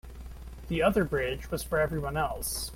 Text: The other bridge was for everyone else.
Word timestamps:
The 0.67 0.81
other 0.81 1.03
bridge 1.03 1.51
was 1.51 1.61
for 1.61 1.77
everyone 1.79 2.17
else. 2.17 2.69